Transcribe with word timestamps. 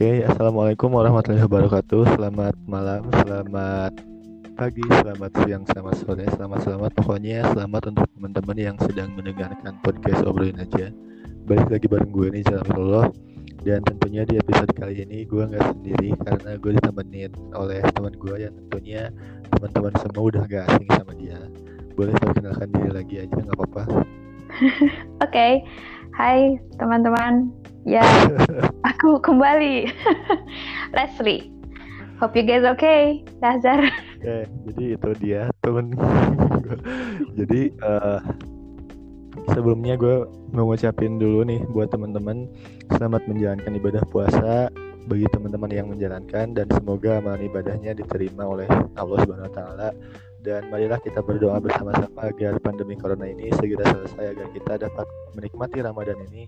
Oke, 0.00 0.24
assalamualaikum 0.24 0.96
warahmatullahi 0.96 1.44
wabarakatuh. 1.44 2.16
Selamat 2.16 2.56
malam, 2.64 3.04
selamat 3.20 4.00
pagi, 4.56 4.80
selamat 4.80 5.28
siang, 5.44 5.60
selamat 5.68 5.94
sore, 6.00 6.24
selamat 6.24 6.58
selamat. 6.64 6.90
Pokoknya 6.96 7.44
selamat 7.52 7.92
untuk 7.92 8.08
teman-teman 8.16 8.56
yang 8.56 8.76
sedang 8.80 9.12
mendengarkan 9.12 9.76
podcast 9.84 10.24
obrolin 10.24 10.56
aja. 10.56 10.88
Balik 11.44 11.68
lagi 11.68 11.84
bareng 11.84 12.16
gue 12.16 12.32
nih 12.32 12.48
Jalan 12.48 13.12
dan 13.60 13.84
tentunya 13.84 14.24
di 14.24 14.40
episode 14.40 14.72
kali 14.72 15.04
ini 15.04 15.28
gue 15.28 15.44
nggak 15.44 15.68
sendiri 15.68 16.16
karena 16.24 16.50
gue 16.56 16.72
ditemenin 16.80 17.30
oleh 17.52 17.84
teman 17.92 18.16
gue 18.16 18.34
yang 18.40 18.56
tentunya 18.56 19.12
teman-teman 19.52 19.92
semua 20.00 20.22
udah 20.32 20.42
gak 20.48 20.64
asing 20.64 20.88
sama 20.96 21.12
dia. 21.12 21.36
Boleh 21.92 22.16
perkenalkan 22.16 22.72
diri 22.72 22.88
lagi 22.88 23.14
aja 23.20 23.36
nggak 23.36 23.52
apa-apa. 23.52 23.84
Oke, 23.84 25.28
okay. 25.28 25.52
hai 26.16 26.56
teman-teman. 26.80 27.59
Ya, 27.88 28.04
aku 28.92 29.16
kembali. 29.24 29.88
Leslie. 30.96 31.48
Hope 32.20 32.36
you 32.36 32.44
guys 32.44 32.68
okay, 32.68 33.24
Lazar. 33.40 33.80
Oke, 33.80 34.20
okay, 34.20 34.42
jadi 34.68 34.84
itu 35.00 35.10
dia 35.24 35.42
temen. 35.64 35.96
jadi 37.40 37.72
uh, 37.80 38.20
sebelumnya 39.56 39.96
gue 39.96 40.28
mau 40.52 40.68
ngucapin 40.68 41.16
dulu 41.16 41.48
nih 41.48 41.64
buat 41.72 41.88
teman-teman 41.88 42.44
selamat 42.92 43.24
menjalankan 43.24 43.72
ibadah 43.72 44.04
puasa 44.12 44.68
bagi 45.08 45.24
teman-teman 45.32 45.72
yang 45.72 45.88
menjalankan 45.88 46.52
dan 46.52 46.68
semoga 46.76 47.24
amalan 47.24 47.48
ibadahnya 47.48 47.96
diterima 47.96 48.44
oleh 48.44 48.68
Allah 49.00 49.18
Subhanahu 49.24 49.48
wa 49.48 49.54
taala 49.56 49.88
dan 50.44 50.68
marilah 50.68 51.00
kita 51.00 51.24
berdoa 51.24 51.56
bersama-sama 51.60 52.28
agar 52.28 52.60
pandemi 52.60 52.96
corona 52.96 53.28
ini 53.28 53.48
segera 53.56 53.84
selesai 53.88 54.36
agar 54.36 54.46
kita 54.52 54.72
dapat 54.88 55.06
menikmati 55.36 55.80
Ramadan 55.80 56.20
ini 56.28 56.44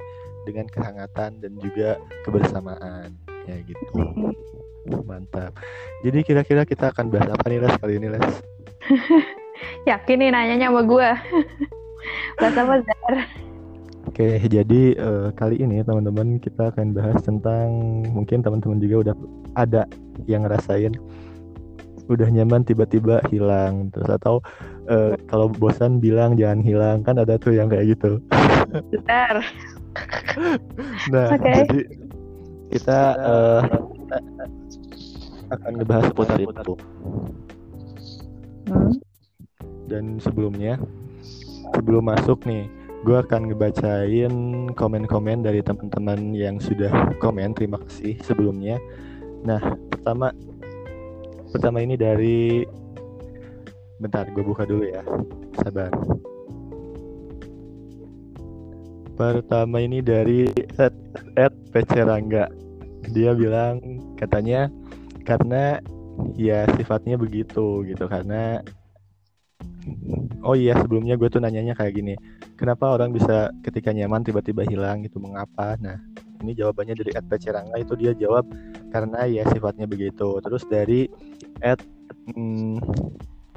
dengan 0.46 0.66
kehangatan 0.70 1.38
dan 1.38 1.52
juga 1.58 1.98
kebersamaan. 2.26 3.14
Ya 3.46 3.56
gitu. 3.66 3.84
Mantap. 5.08 5.54
Jadi 6.02 6.18
kira-kira 6.26 6.66
kita 6.66 6.90
akan 6.90 7.10
bahas 7.10 7.30
apa 7.30 7.44
nih 7.46 7.62
Les 7.62 7.74
kali 7.78 7.94
ini 7.98 8.08
Les? 8.10 8.28
Yakin 9.90 10.16
nih 10.18 10.30
nanyanya 10.34 10.74
sama 10.74 10.82
gue 10.82 11.08
bahas 12.38 12.56
apa 12.58 12.74
Zar? 12.82 13.14
Oke, 14.10 14.42
jadi 14.50 14.98
uh, 14.98 15.30
kali 15.38 15.62
ini 15.62 15.78
teman-teman 15.86 16.42
kita 16.42 16.74
akan 16.74 16.90
bahas 16.90 17.22
tentang 17.22 18.02
mungkin 18.10 18.42
teman-teman 18.42 18.82
juga 18.82 18.96
udah 19.08 19.14
ada 19.54 19.86
yang 20.26 20.42
ngerasain 20.42 20.98
udah 22.10 22.26
nyaman 22.26 22.66
tiba-tiba 22.66 23.22
hilang. 23.30 23.94
Terus 23.94 24.10
atau 24.10 24.42
uh, 24.90 25.14
kalau 25.30 25.46
bosan 25.46 26.02
bilang 26.02 26.34
jangan 26.34 26.60
hilang 26.66 26.98
kan 27.06 27.22
ada 27.22 27.38
tuh 27.38 27.54
yang 27.54 27.70
kayak 27.70 27.94
gitu. 27.94 28.18
Benar 28.90 29.46
nah, 31.12 31.28
okay. 31.36 31.68
jadi 31.68 31.80
kita 32.72 33.00
uh, 33.20 33.62
akan 35.52 35.72
ngebahas 35.76 36.04
seputar 36.08 36.38
itu. 36.40 36.74
Hmm. 38.72 38.92
Dan 39.90 40.16
sebelumnya, 40.16 40.80
sebelum 41.76 42.08
masuk 42.08 42.48
nih, 42.48 42.64
gue 43.04 43.16
akan 43.18 43.52
ngebacain 43.52 44.34
komen-komen 44.72 45.44
dari 45.44 45.60
teman-teman 45.60 46.32
yang 46.32 46.56
sudah 46.56 47.12
komen. 47.20 47.52
Terima 47.52 47.76
kasih 47.76 48.16
sebelumnya. 48.24 48.80
Nah, 49.44 49.60
pertama, 49.92 50.32
pertama 51.52 51.84
ini 51.84 51.98
dari, 51.98 52.64
bentar, 54.00 54.30
gue 54.32 54.40
buka 54.40 54.64
dulu 54.64 54.88
ya. 54.88 55.04
Sabar. 55.60 55.92
Pertama 59.14 59.82
ini 59.82 60.00
dari 60.00 60.48
Ed, 60.78 60.94
Ed 61.36 61.54
Pecerangga. 61.70 62.48
Dia 63.12 63.34
bilang 63.34 63.80
katanya 64.16 64.70
karena 65.26 65.78
ya 66.38 66.64
sifatnya 66.76 67.18
begitu 67.20 67.84
gitu. 67.86 68.04
Karena 68.08 68.62
oh 70.42 70.56
iya 70.58 70.74
sebelumnya 70.78 71.14
gue 71.18 71.30
tuh 71.30 71.38
nanyanya 71.38 71.74
kayak 71.74 71.94
gini 71.94 72.14
kenapa 72.58 72.94
orang 72.94 73.14
bisa 73.14 73.50
ketika 73.62 73.94
nyaman 73.94 74.26
tiba-tiba 74.26 74.66
hilang 74.66 75.02
gitu 75.06 75.22
mengapa 75.22 75.78
nah 75.78 75.98
ini 76.42 76.58
jawabannya 76.58 76.98
dari 76.98 77.10
Ed 77.14 77.26
Pecerangga. 77.30 77.76
Itu 77.78 77.94
dia 77.94 78.12
jawab 78.12 78.50
karena 78.90 79.24
ya 79.30 79.46
sifatnya 79.48 79.86
begitu. 79.86 80.42
Terus 80.42 80.66
dari 80.66 81.06
Ed 81.62 81.78
hmm, 82.34 82.82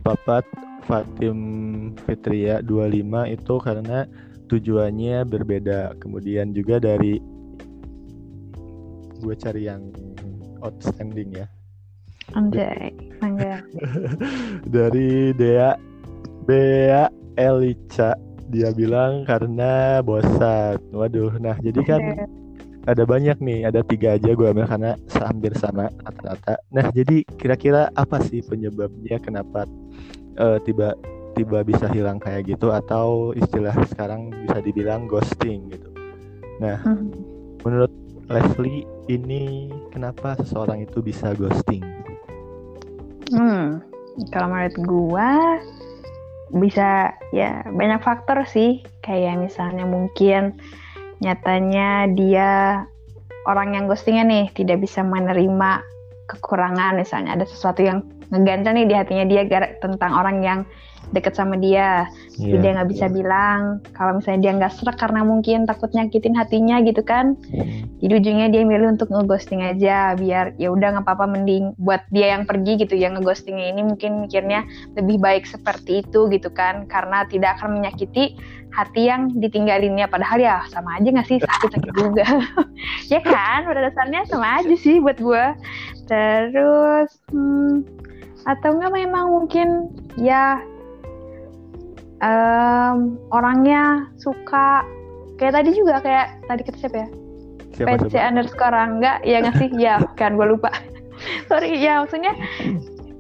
Papat 0.06 0.46
Fatim 0.86 1.40
Fitria 2.06 2.62
25 2.62 3.34
itu 3.34 3.56
karena 3.58 4.06
tujuannya 4.48 5.26
berbeda 5.26 5.98
kemudian 6.00 6.54
juga 6.54 6.78
dari 6.78 7.22
gue 9.22 9.36
cari 9.38 9.66
yang 9.66 9.90
outstanding 10.62 11.34
ya 11.34 11.48
Anjay, 12.34 12.90
anjay. 13.22 13.62
dari 14.76 15.30
Dea 15.38 15.78
Bea 16.50 17.06
Elica 17.38 18.18
dia 18.50 18.74
bilang 18.74 19.26
karena 19.30 20.02
bosan. 20.02 20.82
Waduh, 20.90 21.38
nah 21.38 21.54
jadi 21.62 21.82
kan 21.86 22.02
okay. 22.02 22.26
ada 22.90 23.04
banyak 23.06 23.38
nih, 23.42 23.70
ada 23.70 23.86
tiga 23.86 24.18
aja 24.18 24.34
gue 24.34 24.48
ambil 24.48 24.66
karena 24.66 24.98
hampir 25.22 25.54
sama 25.58 25.90
rata-rata. 26.02 26.58
Nah 26.74 26.90
jadi 26.94 27.26
kira-kira 27.38 27.94
apa 27.94 28.22
sih 28.26 28.42
penyebabnya 28.42 29.22
kenapa 29.22 29.70
uh, 30.42 30.58
tiba 30.66 30.98
tiba 31.36 31.62
bisa 31.62 31.92
hilang 31.92 32.18
kayak 32.18 32.48
gitu 32.48 32.72
atau 32.72 33.36
istilah 33.36 33.76
sekarang 33.92 34.32
bisa 34.48 34.64
dibilang 34.64 35.06
ghosting 35.06 35.68
gitu. 35.70 35.92
Nah, 36.64 36.80
hmm. 36.82 37.12
menurut 37.68 37.92
Leslie 38.32 38.88
ini 39.12 39.70
kenapa 39.92 40.40
seseorang 40.40 40.88
itu 40.88 41.04
bisa 41.04 41.36
ghosting? 41.36 41.84
Hmm, 43.30 43.84
kalau 44.32 44.48
menurut 44.50 44.78
gua 44.88 45.60
bisa 46.56 47.12
ya 47.36 47.66
banyak 47.68 48.00
faktor 48.00 48.48
sih 48.48 48.86
kayak 49.04 49.42
misalnya 49.42 49.84
mungkin 49.84 50.56
nyatanya 51.20 52.08
dia 52.14 52.86
orang 53.50 53.76
yang 53.76 53.86
ghostingnya 53.90 54.26
nih 54.26 54.46
tidak 54.54 54.82
bisa 54.86 55.02
menerima 55.02 55.84
kekurangan 56.30 56.98
misalnya 56.98 57.38
ada 57.38 57.46
sesuatu 57.46 57.86
yang 57.86 58.02
ngeganjal 58.34 58.74
nih 58.74 58.88
di 58.90 58.96
hatinya 58.96 59.26
dia 59.26 59.42
tentang 59.82 60.12
orang 60.14 60.38
yang 60.42 60.60
deket 61.14 61.38
sama 61.38 61.60
dia. 61.60 62.10
Yeah. 62.36 62.60
dia 62.60 62.72
nggak 62.76 62.90
bisa 62.92 63.06
yeah. 63.08 63.14
bilang 63.14 63.60
kalau 63.96 64.20
misalnya 64.20 64.42
dia 64.42 64.52
nggak 64.60 64.74
serak 64.76 64.98
karena 65.00 65.22
mungkin 65.24 65.64
takut 65.70 65.94
nyakitin 65.94 66.36
hatinya 66.36 66.82
gitu 66.84 67.06
kan. 67.06 67.38
Mm. 67.54 67.88
jadi 68.04 68.14
ujungnya 68.20 68.48
dia 68.52 68.62
milih 68.68 68.98
untuk 69.00 69.08
ngeghosting 69.14 69.64
aja 69.64 70.18
biar 70.20 70.58
ya 70.60 70.74
udah 70.74 70.98
nggak 70.98 71.06
apa-apa 71.06 71.26
mending 71.32 71.78
buat 71.80 72.04
dia 72.10 72.36
yang 72.36 72.44
pergi 72.50 72.82
gitu. 72.82 72.98
Yang 72.98 73.22
ngeghostingnya 73.22 73.68
ini 73.72 73.82
mungkin 73.86 74.26
mikirnya 74.26 74.66
lebih 74.98 75.22
baik 75.22 75.46
seperti 75.46 76.04
itu 76.04 76.28
gitu 76.34 76.50
kan. 76.52 76.90
Karena 76.90 77.24
tidak 77.30 77.62
akan 77.62 77.80
menyakiti 77.80 78.36
hati 78.74 79.08
yang 79.08 79.32
ditinggalinnya. 79.40 80.12
Padahal 80.12 80.42
ya 80.42 80.66
sama 80.74 81.00
aja 81.00 81.08
nggak 81.08 81.28
sih? 81.30 81.38
Sakit-sakit 81.40 81.94
juga. 82.02 82.26
Ya 83.06 83.22
kan? 83.22 83.70
Pada 83.70 83.86
dasarnya 83.86 84.26
sama 84.26 84.66
aja 84.66 84.76
sih 84.82 84.98
buat 84.98 85.22
gue 85.22 85.46
terus 86.06 87.10
hmm, 87.34 87.82
atau 88.46 88.78
enggak 88.78 88.94
memang 88.94 89.26
mungkin 89.34 89.90
ya 90.22 90.62
um, 92.22 93.18
orangnya 93.34 94.06
suka 94.22 94.86
kayak 95.42 95.62
tadi 95.62 95.70
juga 95.76 96.00
kayak 96.00 96.28
tadi 96.48 96.62
kata 96.64 96.78
siapa 96.80 96.98
ya? 96.98 97.10
Siapa, 97.76 98.08
PC 98.08 98.16
underscore 98.16 98.78
enggak 98.78 99.18
ya 99.28 99.44
nggak 99.44 99.56
sih? 99.60 99.70
Ya 99.84 100.00
kan 100.16 100.40
gue 100.40 100.48
lupa. 100.48 100.72
Sorry 101.50 101.76
ya 101.82 102.06
maksudnya 102.06 102.32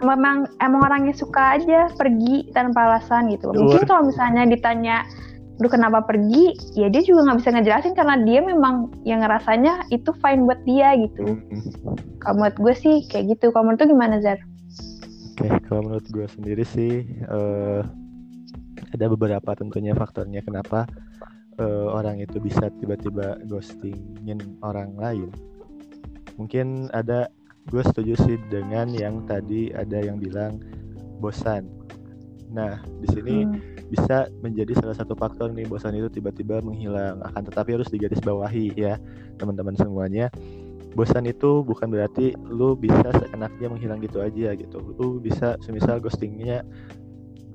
memang 0.03 0.45
emang 0.61 0.81
orangnya 0.85 1.15
suka 1.15 1.59
aja 1.59 1.89
pergi 1.97 2.51
tanpa 2.53 2.87
alasan 2.93 3.33
gitu. 3.33 3.51
Mungkin 3.51 3.83
kalau 3.89 4.07
misalnya 4.07 4.47
ditanya 4.47 5.03
lu 5.63 5.71
kenapa 5.71 6.03
pergi? 6.03 6.55
Ya 6.75 6.91
dia 6.91 7.01
juga 7.01 7.31
nggak 7.31 7.39
bisa 7.43 7.49
ngejelasin 7.55 7.95
karena 7.95 8.16
dia 8.28 8.39
memang 8.43 8.91
yang 9.07 9.23
ngerasanya 9.23 9.87
itu 9.89 10.11
fine 10.19 10.43
buat 10.45 10.59
dia 10.67 10.93
gitu. 10.99 11.39
Mm-hmm. 11.39 12.19
kalau 12.19 12.41
menurut 12.41 12.57
gue 12.59 12.73
sih 12.75 12.95
kayak 13.07 13.37
gitu. 13.37 13.53
Kalau 13.55 13.71
menurut 13.71 13.85
lu 13.87 13.95
gimana 13.95 14.19
Zar? 14.19 14.39
Oke 15.35 15.52
okay, 15.52 15.67
kalau 15.67 15.84
menurut 15.84 16.08
gue 16.16 16.23
sendiri 16.32 16.64
sih 16.64 17.03
uh, 17.28 17.84
ada 18.96 19.05
beberapa 19.11 19.52
tentunya 19.52 19.91
faktornya 19.91 20.40
kenapa 20.40 20.87
uh, 21.59 21.91
orang 21.91 22.23
itu 22.23 22.40
bisa 22.40 22.72
tiba-tiba 22.79 23.43
ghostingin 23.43 24.40
orang 24.64 24.96
lain. 24.96 25.28
Mungkin 26.40 26.87
ada 26.96 27.28
gue 27.67 27.84
setuju 27.84 28.16
sih 28.23 28.40
dengan 28.47 28.96
yang 28.96 29.28
tadi 29.28 29.76
ada 29.76 29.99
yang 29.99 30.23
bilang 30.23 30.64
bosan. 31.20 31.67
Nah, 32.55 32.79
di 33.03 33.08
sini 33.11 33.43
hmm. 33.43 33.91
bisa 33.91 34.31
menjadi 34.40 34.72
salah 34.79 34.96
satu 34.96 35.20
faktor 35.20 35.52
nih 35.52 35.67
bosan 35.67 35.99
itu 35.99 36.08
tiba-tiba 36.08 36.64
menghilang. 36.64 37.20
Akan 37.28 37.43
tetapi 37.43 37.76
harus 37.76 37.91
digarisbawahi 37.91 38.72
ya, 38.79 38.96
teman-teman 39.35 39.76
semuanya. 39.76 40.31
Bosan 40.95 41.27
itu 41.27 41.59
bukan 41.67 41.91
berarti 41.91 42.31
lu 42.47 42.79
bisa 42.79 43.11
seenaknya 43.19 43.67
menghilang 43.67 43.99
gitu 43.99 44.23
aja 44.23 44.55
gitu. 44.55 44.79
Lu 44.95 45.19
bisa 45.19 45.59
semisal 45.59 45.99
ghostingnya 45.99 46.63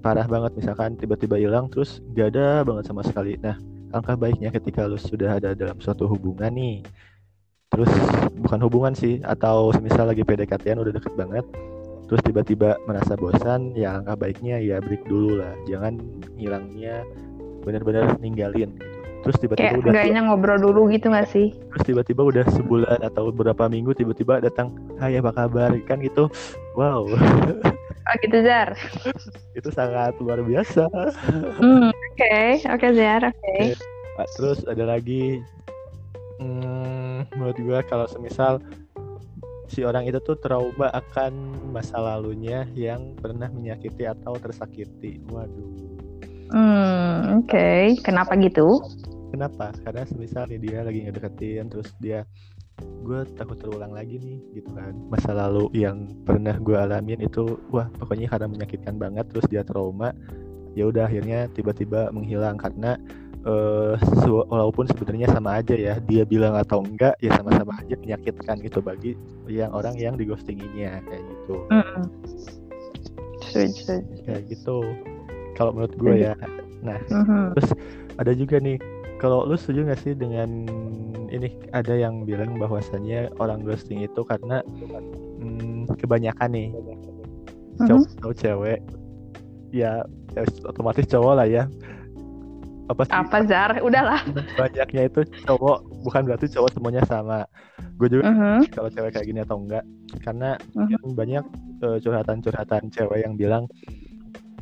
parah 0.04 0.28
banget 0.28 0.56
misalkan 0.60 0.96
tiba-tiba 0.96 1.40
hilang 1.40 1.68
terus 1.72 2.04
gak 2.12 2.36
ada 2.36 2.60
banget 2.68 2.84
sama 2.92 3.00
sekali. 3.00 3.40
Nah 3.40 3.56
langkah 3.90 4.14
baiknya 4.14 4.52
ketika 4.52 4.84
lu 4.84 5.00
sudah 5.00 5.40
ada 5.40 5.56
dalam 5.56 5.80
suatu 5.80 6.04
hubungan 6.04 6.52
nih. 6.52 6.84
Terus 7.72 7.88
bukan 8.36 8.60
hubungan 8.60 8.92
sih 8.92 9.24
atau 9.24 9.72
semisal 9.72 10.04
lagi 10.12 10.20
PDKT 10.20 10.76
udah 10.76 10.92
deket 10.92 11.16
banget 11.16 11.46
terus 12.10 12.26
tiba-tiba 12.26 12.74
merasa 12.90 13.14
bosan 13.14 13.70
ya 13.78 14.02
angka 14.02 14.18
baiknya 14.18 14.58
ya 14.60 14.84
break 14.84 15.08
dulu 15.08 15.40
lah. 15.40 15.56
Jangan 15.64 15.96
hilangnya 16.36 17.08
benar-benar 17.64 18.20
ninggalin 18.20 18.76
gitu 18.76 18.99
terus 19.20 19.36
tiba-tiba 19.36 19.76
udah 19.80 19.92
kayaknya 19.92 20.22
ngobrol 20.24 20.58
dulu 20.58 20.88
gitu 20.88 21.12
gak 21.12 21.28
sih 21.28 21.52
terus 21.52 21.84
tiba-tiba 21.84 22.22
udah 22.24 22.44
sebulan 22.52 23.00
atau 23.04 23.28
beberapa 23.32 23.68
minggu 23.68 23.92
tiba-tiba 23.92 24.40
datang 24.40 24.72
hai 24.96 25.20
apa 25.20 25.32
kabar 25.32 25.76
kan 25.84 26.00
gitu 26.00 26.28
wow 26.76 27.04
oh 28.08 28.14
gitu 28.24 28.38
Jar 28.40 28.72
itu 29.58 29.68
sangat 29.72 30.16
luar 30.18 30.40
biasa 30.40 30.88
hmm, 31.60 31.92
oke 31.92 32.40
oke 32.64 32.86
Jar 32.96 33.22
oke 33.28 33.36
okay. 33.36 33.76
terus 34.40 34.64
ada 34.64 34.96
lagi 34.96 35.44
hmm, 36.40 37.28
menurut 37.36 37.56
gue 37.60 37.78
kalau 37.88 38.08
semisal 38.08 38.58
si 39.70 39.86
orang 39.86 40.02
itu 40.10 40.18
tuh 40.18 40.34
trauma 40.42 40.90
akan 40.90 41.54
masa 41.70 42.02
lalunya 42.02 42.66
yang 42.74 43.14
pernah 43.14 43.46
menyakiti 43.46 44.02
atau 44.02 44.34
tersakiti. 44.34 45.22
Waduh. 45.30 45.70
Hmm, 46.50 47.38
oke. 47.38 47.46
Okay. 47.46 47.94
Kenapa 48.02 48.34
gitu? 48.34 48.82
Kenapa? 49.30 49.72
Karena 49.86 50.02
misalnya 50.18 50.58
dia 50.58 50.78
lagi 50.82 51.06
ngedeketin 51.06 51.70
terus 51.70 51.90
dia 52.02 52.26
gue 52.80 53.20
takut 53.36 53.56
terulang 53.58 53.92
lagi 53.92 54.20
nih 54.20 54.38
gitu 54.60 54.70
kan 54.72 54.92
masa 55.12 55.32
lalu 55.36 55.68
yang 55.76 56.08
pernah 56.24 56.56
gue 56.56 56.76
alamin 56.76 57.20
itu 57.20 57.58
wah 57.72 57.88
pokoknya 58.00 58.28
karena 58.30 58.46
menyakitkan 58.48 58.96
banget 58.96 59.24
terus 59.28 59.46
dia 59.48 59.60
trauma 59.64 60.12
ya 60.78 60.86
udah 60.86 61.10
akhirnya 61.10 61.50
tiba-tiba 61.50 62.14
menghilang 62.14 62.54
karena 62.56 62.96
uh, 63.44 63.98
walaupun 64.52 64.86
sebenarnya 64.86 65.28
sama 65.32 65.58
aja 65.58 65.74
ya 65.74 65.94
dia 66.06 66.22
bilang 66.22 66.54
atau 66.54 66.84
enggak 66.84 67.18
ya 67.18 67.34
sama-sama 67.34 67.74
aja 67.80 67.94
menyakitkan 67.98 68.56
gitu 68.62 68.78
bagi 68.78 69.18
yang 69.50 69.74
orang 69.74 69.98
yang 69.98 70.14
digostinginya 70.14 71.02
kayak 71.10 71.24
gitu 71.26 71.56
mm 71.68 71.82
-hmm. 71.82 72.04
kayak 74.24 74.42
gitu 74.46 74.78
kalau 75.58 75.74
menurut 75.74 75.94
gue 75.98 76.14
ya 76.30 76.34
nah 76.80 76.96
mm 77.10 77.22
-hmm. 77.26 77.44
terus 77.58 77.70
ada 78.20 78.32
juga 78.36 78.62
nih 78.62 78.78
kalau 79.20 79.44
lu 79.44 79.54
setuju 79.54 79.84
gak 79.92 80.00
sih 80.00 80.16
dengan 80.16 80.64
ini 81.28 81.52
ada 81.76 81.92
yang 81.92 82.24
bilang 82.24 82.56
bahwasannya 82.56 83.30
orang 83.36 83.60
ghosting 83.62 84.00
itu 84.00 84.24
karena 84.24 84.64
hmm, 85.38 85.86
kebanyakan 86.00 86.50
nih 86.50 86.68
cowok 87.84 88.00
mm 88.00 88.08
-hmm. 88.08 88.18
atau 88.24 88.32
cewek 88.32 88.80
ya, 89.70 90.02
ya 90.34 90.42
otomatis 90.66 91.04
cowok 91.06 91.34
lah 91.36 91.46
ya 91.46 91.64
apa 92.90 93.06
sih? 93.06 93.14
Apa 93.14 93.38
Zar? 93.46 93.70
Udahlah. 93.86 94.18
Banyaknya 94.58 95.06
itu 95.06 95.22
cowok, 95.46 95.86
bukan 96.02 96.26
berarti 96.26 96.50
cowok 96.50 96.74
semuanya 96.74 97.06
sama. 97.06 97.46
Gue 97.94 98.10
juga 98.10 98.26
uh 98.26 98.34
mm-hmm. 98.34 98.58
-huh. 98.66 98.74
kalau 98.74 98.90
cewek 98.90 99.14
kayak 99.14 99.26
gini 99.30 99.40
atau 99.46 99.62
enggak, 99.62 99.86
karena 100.26 100.58
uh 100.74 100.82
mm-hmm. 100.82 100.98
-huh. 100.98 101.14
banyak 101.14 101.44
uh, 101.86 101.98
curhatan-curhatan 102.02 102.90
cewek 102.90 103.22
yang 103.22 103.38
bilang 103.38 103.70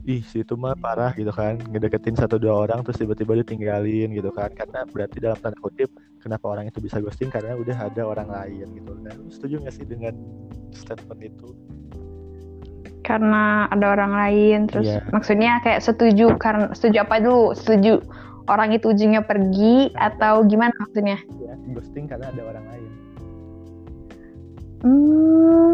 ih 0.08 0.24
situ 0.24 0.56
mah 0.56 0.72
parah 0.72 1.12
gitu 1.12 1.28
kan. 1.28 1.60
Ngedeketin 1.60 2.16
satu 2.16 2.40
dua 2.40 2.64
orang 2.64 2.80
terus 2.80 2.96
tiba-tiba 2.96 3.36
ditinggalin 3.44 4.08
gitu 4.16 4.32
kan. 4.32 4.48
Karena 4.56 4.88
berarti 4.88 5.20
dalam 5.20 5.36
tanda 5.36 5.60
kutip 5.60 5.92
kenapa 6.24 6.48
orang 6.48 6.72
itu 6.72 6.80
bisa 6.80 6.96
ghosting? 7.04 7.28
Karena 7.28 7.52
udah 7.60 7.76
ada 7.76 8.02
orang 8.08 8.32
lain 8.32 8.72
gitu. 8.72 8.92
Nah 9.04 9.12
setuju 9.28 9.60
gak 9.68 9.74
sih 9.76 9.84
dengan 9.84 10.16
statement 10.72 11.20
itu? 11.20 11.48
Karena 13.04 13.68
ada 13.68 13.86
orang 13.92 14.12
lain 14.16 14.58
terus 14.68 14.88
yeah. 14.88 15.04
maksudnya 15.12 15.60
kayak 15.60 15.84
setuju 15.84 16.40
karena 16.40 16.72
setuju 16.72 17.04
apa 17.04 17.20
dulu? 17.20 17.52
Setuju 17.52 18.00
orang 18.48 18.72
itu 18.72 18.88
ujungnya 18.88 19.20
pergi 19.20 19.92
nah, 19.92 20.08
atau 20.08 20.40
gimana 20.48 20.72
maksudnya? 20.88 21.20
Ya 21.36 21.52
ghosting 21.76 22.08
karena 22.08 22.32
ada 22.32 22.42
orang 22.48 22.64
lain. 22.64 22.90
Hmm 24.80 25.72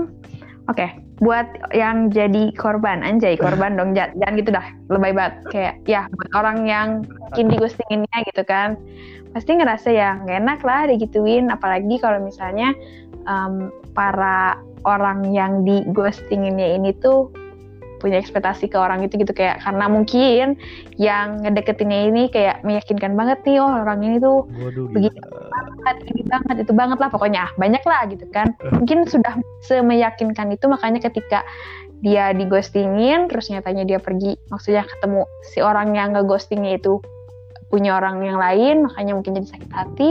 oke. 0.67 0.75
okay. 0.75 1.04
Buat 1.25 1.73
yang 1.73 2.13
jadi 2.13 2.53
korban. 2.55 3.01
Anjay 3.01 3.41
korban 3.41 3.81
dong. 3.81 3.97
Jangan, 3.97 4.13
jangan 4.21 4.35
gitu 4.37 4.51
dah. 4.53 4.67
Lebay 4.93 5.13
banget. 5.17 5.35
Kayak 5.49 5.75
ya 5.89 6.03
buat 6.13 6.31
orang 6.37 6.59
yang 6.69 6.89
mungkin 7.09 7.47
di 7.49 7.57
ghostinginnya 7.57 8.19
gitu 8.29 8.43
kan. 8.45 8.77
Pasti 9.33 9.57
ngerasa 9.57 9.89
ya 9.91 10.21
gak 10.23 10.39
enak 10.45 10.61
lah 10.63 10.87
digituin. 10.93 11.49
Apalagi 11.49 11.97
kalau 11.99 12.21
misalnya 12.21 12.77
um, 13.25 13.73
para 13.97 14.61
orang 14.85 15.33
yang 15.33 15.65
di 15.65 15.81
ghostinginnya 15.97 16.77
ini 16.77 16.93
tuh 17.01 17.33
punya 18.05 18.21
ekspektasi 18.21 18.69
ke 18.69 18.77
orang 18.77 19.01
itu 19.01 19.17
gitu 19.17 19.33
kayak 19.33 19.65
karena 19.65 19.89
mungkin 19.89 20.61
yang 21.01 21.41
ngedeketinnya 21.41 22.13
ini 22.13 22.23
kayak 22.29 22.61
meyakinkan 22.61 23.17
banget 23.17 23.41
nih 23.49 23.65
oh 23.65 23.73
orang 23.73 24.05
ini 24.05 24.21
tuh 24.21 24.45
Waduh, 24.45 24.93
begini 24.93 25.17
banget 25.25 25.97
ini 26.13 26.23
banget 26.29 26.57
itu 26.69 26.73
banget 26.77 26.99
lah 27.01 27.09
pokoknya 27.09 27.49
banyak 27.57 27.81
lah 27.89 28.05
gitu 28.13 28.29
kan 28.29 28.53
eh. 28.61 28.77
mungkin 28.77 29.09
sudah 29.09 29.41
semeyakinkan 29.65 30.53
itu 30.53 30.69
makanya 30.69 31.01
ketika 31.01 31.41
dia 32.05 32.37
di 32.37 32.45
ghostingin 32.45 33.33
terus 33.33 33.49
nyatanya 33.49 33.89
dia 33.89 33.97
pergi 33.97 34.37
maksudnya 34.53 34.85
ketemu 34.85 35.25
si 35.49 35.65
orang 35.65 35.97
yang 35.97 36.13
ngeghostingnya 36.13 36.77
itu 36.77 37.01
punya 37.73 37.97
orang 37.97 38.21
yang 38.21 38.37
lain 38.37 38.85
makanya 38.85 39.17
mungkin 39.17 39.41
jadi 39.41 39.49
sakit 39.57 39.71
hati 39.73 40.11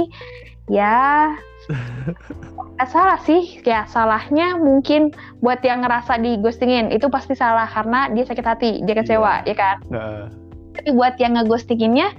ya 0.73 1.37
Gak 2.80 2.89
salah 2.89 3.19
sih, 3.24 3.62
ya 3.63 3.86
salahnya 3.88 4.57
mungkin 4.60 5.13
buat 5.39 5.62
yang 5.63 5.86
ngerasa 5.86 6.19
di 6.19 6.42
ghostingin 6.42 6.89
itu 6.92 7.07
pasti 7.07 7.38
salah 7.38 7.69
karena 7.69 8.10
dia 8.12 8.25
sakit 8.27 8.45
hati, 8.45 8.71
dia 8.83 8.95
kecewa, 8.98 9.45
iya. 9.45 9.54
ya 9.54 9.56
kan? 9.56 9.77
Nah. 9.88 10.25
Tapi 10.74 10.89
buat 10.98 11.15
yang 11.21 11.38
ngeghostinginnya 11.38 12.12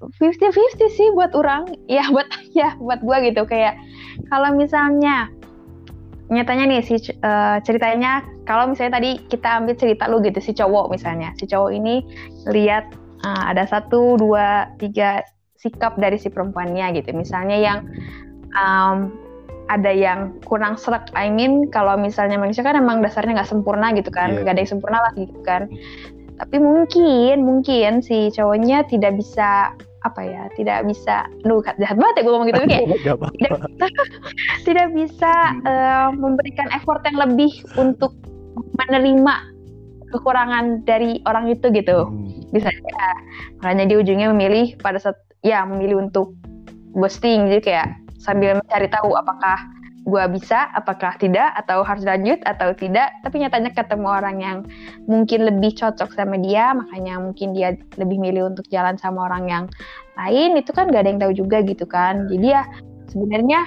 50-50 0.00 0.96
sih 0.96 1.08
buat 1.12 1.34
orang, 1.36 1.68
ya 2.00 2.06
buat 2.08 2.28
ya 2.54 2.78
buat 2.78 3.02
gua 3.04 3.20
gitu 3.20 3.44
kayak 3.44 3.76
kalau 4.32 4.54
misalnya 4.54 5.28
nyatanya 6.30 6.64
nih 6.70 6.80
si 6.86 6.94
uh, 7.26 7.58
ceritanya 7.66 8.22
kalau 8.46 8.70
misalnya 8.70 9.02
tadi 9.02 9.18
kita 9.26 9.58
ambil 9.58 9.74
cerita 9.74 10.06
lu 10.06 10.22
gitu 10.22 10.38
si 10.38 10.54
cowok 10.54 10.94
misalnya 10.94 11.34
si 11.34 11.50
cowok 11.50 11.74
ini 11.74 12.06
lihat 12.46 12.86
uh, 13.26 13.50
ada 13.50 13.66
satu 13.66 14.14
dua 14.14 14.70
tiga 14.78 15.26
sikap 15.58 15.98
dari 15.98 16.22
si 16.22 16.30
perempuannya 16.30 17.02
gitu 17.02 17.10
misalnya 17.18 17.58
yang 17.58 17.78
um, 18.56 19.14
ada 19.70 19.92
yang 19.94 20.34
kurang 20.42 20.74
serak. 20.74 21.06
I 21.14 21.30
mean 21.30 21.70
kalau 21.70 21.94
misalnya 21.94 22.36
manusia 22.36 22.66
kan 22.66 22.74
emang 22.74 22.98
dasarnya 23.00 23.42
nggak 23.42 23.50
sempurna 23.50 23.94
gitu 23.94 24.10
kan, 24.10 24.34
yeah. 24.34 24.42
gak 24.42 24.58
ada 24.58 24.60
yang 24.66 24.72
sempurna 24.78 24.98
lah 24.98 25.12
gitu 25.14 25.38
kan. 25.46 25.70
Tapi 26.40 26.56
mungkin 26.58 27.46
mungkin 27.46 28.02
si 28.02 28.34
cowoknya 28.34 28.88
tidak 28.90 29.14
bisa 29.20 29.76
apa 30.00 30.24
ya 30.24 30.48
tidak 30.56 30.88
bisa 30.88 31.28
lu 31.44 31.60
jahat 31.60 31.96
banget 32.00 32.14
ya 32.16 32.22
gue 32.24 32.32
ngomong 32.32 32.48
gitu 32.48 32.60
kayak 32.64 32.88
tidak, 32.96 33.16
tidak 34.64 34.88
bisa 34.96 35.32
uh, 35.68 36.08
memberikan 36.16 36.72
effort 36.72 37.04
yang 37.04 37.20
lebih 37.20 37.52
untuk 37.76 38.16
menerima 38.80 39.34
kekurangan 40.10 40.82
dari 40.88 41.20
orang 41.28 41.52
itu 41.52 41.68
gitu 41.68 42.08
hmm. 42.08 42.48
bisa 42.50 42.72
ya 42.72 43.08
makanya 43.60 43.84
dia 43.92 43.98
ujungnya 44.00 44.28
memilih 44.32 44.72
pada 44.80 44.96
saat 44.96 45.20
ya 45.44 45.68
memilih 45.68 46.00
untuk 46.08 46.32
ghosting 46.96 47.52
jadi 47.52 47.60
kayak 47.62 47.88
sambil 48.20 48.60
mencari 48.60 48.86
tahu 48.92 49.16
apakah 49.16 49.56
gue 50.00 50.24
bisa, 50.32 50.72
apakah 50.72 51.12
tidak, 51.20 51.52
atau 51.60 51.84
harus 51.84 52.04
lanjut 52.08 52.40
atau 52.48 52.72
tidak. 52.72 53.12
Tapi 53.20 53.44
nyatanya 53.44 53.70
ketemu 53.76 54.08
orang 54.08 54.36
yang 54.40 54.58
mungkin 55.04 55.44
lebih 55.44 55.76
cocok 55.76 56.12
sama 56.16 56.40
dia, 56.40 56.72
makanya 56.72 57.20
mungkin 57.20 57.52
dia 57.52 57.76
lebih 58.00 58.16
milih 58.16 58.52
untuk 58.56 58.64
jalan 58.72 58.96
sama 58.96 59.28
orang 59.28 59.44
yang 59.48 59.64
lain. 60.16 60.56
Itu 60.56 60.72
kan 60.72 60.88
gak 60.88 61.04
ada 61.04 61.10
yang 61.12 61.20
tahu 61.20 61.32
juga 61.36 61.60
gitu 61.64 61.84
kan. 61.84 62.26
Jadi 62.32 62.46
ya 62.48 62.64
sebenarnya 63.12 63.60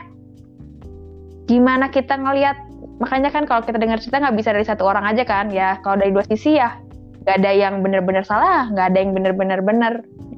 gimana 1.45 1.93
kita 1.93 2.17
ngelihat, 2.17 2.57
makanya 2.97 3.29
kan 3.29 3.45
kalau 3.45 3.61
kita 3.61 3.77
dengar 3.77 3.99
cerita 4.01 4.23
nggak 4.23 4.37
bisa 4.39 4.49
dari 4.55 4.65
satu 4.65 4.83
orang 4.89 5.05
aja 5.05 5.23
kan. 5.27 5.53
Ya 5.53 5.77
kalau 5.85 6.01
dari 6.01 6.09
dua 6.09 6.25
sisi 6.25 6.57
ya 6.57 6.81
gak 7.23 7.45
ada 7.45 7.51
yang 7.53 7.85
benar-benar 7.85 8.25
salah, 8.25 8.67
nggak 8.73 8.85
ada 8.89 8.97
yang 8.97 9.11
benar-benar 9.13 9.59
benar. 9.61 9.93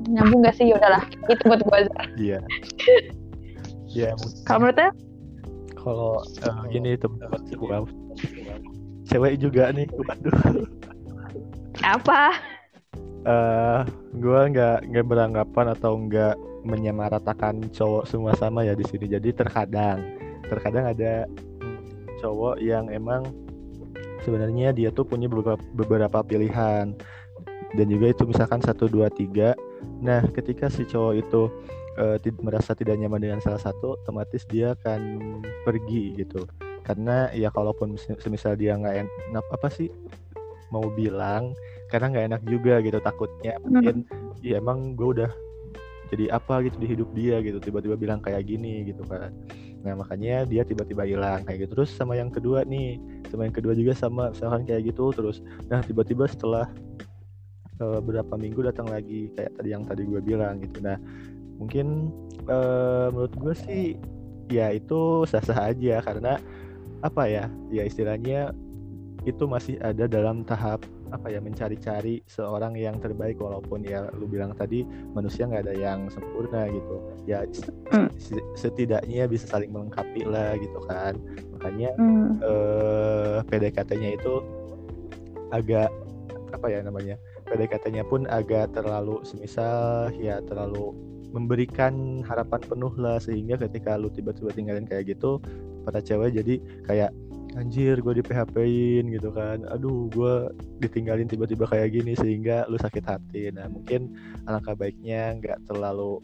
Nyambung 0.05 0.45
gak 0.45 0.53
sih? 0.53 0.69
Yaudahlah, 0.69 1.01
itu 1.31 1.43
buat 1.50 1.65
gue. 1.65 1.79
Iya. 2.19 2.39
ya 3.95 4.11
kalau 4.43 4.67
menurutnya 4.67 4.91
kalau 5.79 6.13
uh, 6.43 6.63
ini 6.73 6.99
teman 6.99 7.39
gue 7.45 7.77
cewek 9.05 9.37
juga 9.37 9.69
nih 9.69 9.85
waduh. 9.93 10.65
Apa? 11.85 12.33
Uh, 13.25 13.29
eh, 13.29 13.79
gue 14.17 14.39
nggak 14.53 14.89
nggak 14.89 15.05
beranggapan 15.05 15.67
atau 15.77 15.97
nggak 15.97 16.35
menyamaratakan 16.65 17.69
cowok 17.69 18.09
semua 18.09 18.33
sama 18.33 18.65
ya 18.65 18.73
di 18.73 18.85
sini. 18.85 19.05
Jadi 19.05 19.29
terkadang 19.33 20.01
terkadang 20.49 20.89
ada 20.93 21.29
cowok 22.21 22.61
yang 22.61 22.89
emang 22.89 23.29
sebenarnya 24.25 24.73
dia 24.73 24.89
tuh 24.89 25.05
punya 25.05 25.29
beberapa, 25.29 25.61
beberapa 25.77 26.19
pilihan. 26.25 26.97
Dan 27.75 27.85
juga 27.91 28.09
itu 28.09 28.23
misalkan 28.25 28.63
satu 28.63 28.89
dua 28.89 29.11
tiga. 29.13 29.53
Nah 30.01 30.25
ketika 30.33 30.71
si 30.71 30.87
cowok 30.87 31.13
itu 31.21 31.41
uh, 31.97 32.17
merasa 32.43 32.71
tidak 32.75 32.99
nyaman 32.99 33.21
dengan 33.21 33.39
salah 33.43 33.59
satu, 33.59 33.99
otomatis 34.01 34.43
dia 34.47 34.73
akan 34.79 35.41
pergi 35.63 36.15
gitu. 36.19 36.47
Karena 36.85 37.33
ya 37.33 37.49
kalaupun 37.49 37.97
semisal 37.97 38.53
dia 38.55 38.77
nggak 38.77 39.07
enak 39.07 39.45
apa 39.49 39.67
sih 39.73 39.89
mau 40.69 40.85
bilang, 40.93 41.55
karena 41.89 42.05
nggak 42.11 42.25
enak 42.33 42.41
juga 42.49 42.73
gitu 42.81 42.97
takutnya 43.01 43.53
hmm. 43.55 43.63
mungkin 43.63 43.95
ya 44.41 44.57
emang 44.59 44.97
gue 44.97 45.07
udah 45.21 45.31
jadi 46.13 46.29
apa 46.33 46.61
gitu 46.67 46.77
di 46.77 46.87
hidup 46.89 47.09
dia 47.17 47.41
gitu 47.41 47.57
tiba-tiba 47.57 47.97
bilang 47.97 48.21
kayak 48.21 48.45
gini 48.45 48.85
gitu 48.85 49.01
kan. 49.09 49.33
nah 49.81 49.93
makanya 49.93 50.49
dia 50.49 50.65
tiba-tiba 50.65 51.05
hilang 51.05 51.45
kayak 51.45 51.65
gitu 51.65 51.81
terus 51.81 51.93
sama 51.93 52.17
yang 52.17 52.33
kedua 52.33 52.65
nih 52.65 52.97
sama 53.29 53.45
yang 53.45 53.55
kedua 53.55 53.73
juga 53.77 53.93
sama 53.93 54.33
misalkan 54.33 54.65
kayak 54.65 54.89
gitu 54.89 55.13
terus 55.13 55.45
nah 55.69 55.81
tiba-tiba 55.85 56.25
setelah 56.25 56.65
uh, 57.77 58.01
berapa 58.01 58.33
minggu 58.33 58.65
datang 58.65 58.89
lagi 58.89 59.29
kayak 59.37 59.53
tadi 59.53 59.69
yang 59.69 59.85
tadi 59.85 60.09
gue 60.09 60.21
bilang 60.25 60.57
gitu 60.57 60.81
nah 60.81 60.97
mungkin 61.59 62.12
uh, 62.47 63.07
menurut 63.12 63.33
gue 63.35 63.55
sih 63.55 63.85
ya 64.51 64.74
itu 64.75 65.25
sah-sah 65.25 65.74
aja 65.74 66.03
karena 66.05 66.38
apa 67.01 67.24
ya 67.29 67.45
ya 67.69 67.83
istilahnya 67.85 68.53
itu 69.25 69.50
masih 69.50 69.81
ada 69.81 70.05
dalam 70.05 70.45
tahap 70.45 70.85
apa 71.13 71.29
ya 71.29 71.39
mencari-cari 71.41 72.21
seorang 72.25 72.74
yang 72.77 72.97
terbaik 72.97 73.38
walaupun 73.38 73.85
ya 73.85 74.09
lu 74.17 74.25
bilang 74.25 74.53
tadi 74.57 74.85
manusia 75.13 75.45
nggak 75.45 75.69
ada 75.69 75.75
yang 75.77 76.09
sempurna 76.09 76.65
gitu 76.69 76.97
ya 77.29 77.45
mm. 77.93 78.09
setidaknya 78.57 79.29
bisa 79.29 79.45
saling 79.45 79.69
melengkapi 79.69 80.25
lah 80.25 80.57
gitu 80.57 80.79
kan 80.89 81.17
makanya 81.57 81.93
mm. 81.97 82.29
eh, 82.41 83.38
PDKT-nya 83.47 84.17
itu 84.17 84.41
agak 85.53 85.93
apa 86.53 86.67
ya 86.67 86.81
namanya 86.81 87.15
PDKT-nya 87.45 88.03
pun 88.09 88.25
agak 88.25 88.74
terlalu 88.74 89.21
semisal 89.21 90.09
ya 90.17 90.41
terlalu 90.41 91.14
memberikan 91.36 92.24
harapan 92.24 92.62
penuh 92.63 92.94
lah 92.96 93.20
sehingga 93.20 93.60
ketika 93.60 94.00
lu 94.00 94.08
tiba-tiba 94.08 94.56
tinggalin 94.56 94.88
kayak 94.88 95.12
gitu 95.12 95.44
para 95.84 96.00
cewek 96.00 96.32
jadi 96.39 96.56
kayak 96.88 97.12
anjir 97.60 98.00
gue 98.00 98.13
di 98.20 98.24
PHP-in 98.24 99.12
gitu 99.15 99.32
kan 99.36 99.68
aduh 99.68 100.08
gue 100.12 100.34
ditinggalin 100.80 101.27
tiba-tiba 101.27 101.68
kayak 101.68 101.92
gini 101.92 102.15
sehingga 102.15 102.68
lu 102.72 102.80
sakit 102.80 103.04
hati 103.04 103.51
nah 103.51 103.68
mungkin 103.68 104.15
alangkah 104.48 104.75
baiknya 104.75 105.36
nggak 105.39 105.60
terlalu 105.68 106.24